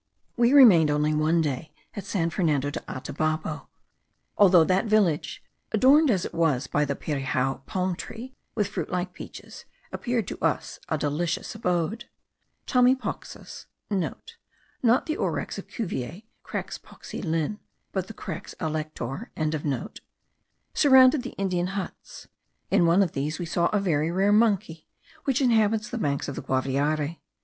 We 0.35 0.51
remained 0.51 0.89
only 0.89 1.13
one 1.13 1.41
day 1.41 1.75
at 1.93 2.05
San 2.05 2.31
Fernando 2.31 2.71
de 2.71 2.79
Atabapo, 2.91 3.67
although 4.35 4.63
that 4.63 4.85
village, 4.87 5.43
adorned 5.71 6.09
as 6.09 6.25
it 6.25 6.33
was 6.33 6.65
by 6.65 6.85
the 6.85 6.95
pirijao 6.95 7.63
palm 7.67 7.95
tree, 7.95 8.33
with 8.55 8.67
fruit 8.67 8.89
like 8.89 9.13
peaches, 9.13 9.65
appeared 9.91 10.27
to 10.29 10.43
us 10.43 10.79
a 10.89 10.97
delicious 10.97 11.53
abode. 11.53 12.05
Tame 12.65 12.95
pauxis* 12.95 13.67
(* 13.77 13.89
Not 14.83 15.05
the 15.05 15.17
ourax 15.17 15.59
of 15.59 15.67
Cuvier, 15.67 16.23
Crax 16.43 16.79
pauxi 16.79 17.23
Linn., 17.23 17.59
but 17.91 18.07
the 18.07 18.15
Crax 18.15 18.55
alector.) 18.59 19.19
surrounded 20.73 21.21
the 21.21 21.33
Indian 21.37 21.67
huts; 21.77 22.27
in 22.71 22.87
one 22.87 23.03
of 23.03 23.15
which 23.15 23.37
we 23.37 23.45
saw 23.45 23.67
a 23.67 23.79
very 23.79 24.09
rare 24.09 24.33
monkey, 24.33 24.87
which 25.25 25.41
inhabits 25.41 25.91
the 25.91 25.99
banks 25.99 26.27
of 26.27 26.35
the 26.35 26.41
Guaviare. 26.41 27.19